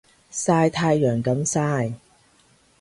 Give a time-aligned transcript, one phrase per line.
[0.31, 1.93] 曬太陽咁曬